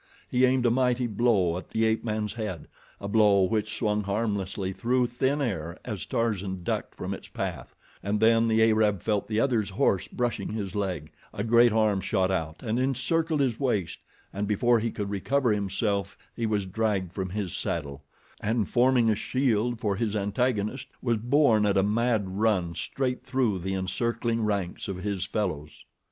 [0.27, 2.67] He aimed a mighty blow at the ape man's head,
[2.99, 8.19] a blow which swung harmlessly through thin air as Tarzan ducked from its path, and
[8.19, 12.63] then the Arab felt the other's horse brushing his leg, a great arm shot out
[12.63, 14.03] and encircled his waist,
[14.33, 18.03] and before he could recover himself he was dragged from his saddle,
[18.39, 23.59] and forming a shield for his antagonist was borne at a mad run straight through
[23.59, 25.85] the encircling ranks of his fellows.